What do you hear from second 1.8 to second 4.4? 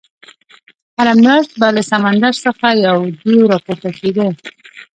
سمندر څخه یو دېو راپورته کېدی.